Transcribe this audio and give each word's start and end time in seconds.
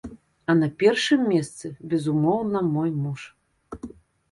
А 0.53 0.53
на 0.61 0.69
першым 0.83 1.21
месцы 1.33 1.71
безумоўна 1.93 2.65
мой 2.73 2.89
муж. 3.05 3.29